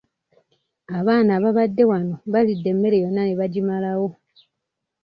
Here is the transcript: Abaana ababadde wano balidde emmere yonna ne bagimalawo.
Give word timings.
Abaana 0.97 1.29
ababadde 1.37 1.83
wano 1.91 2.15
balidde 2.31 2.67
emmere 2.73 2.97
yonna 3.03 3.23
ne 3.25 3.37
bagimalawo. 3.39 4.09